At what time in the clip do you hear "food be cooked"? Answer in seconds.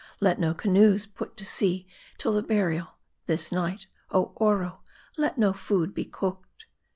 5.53-6.65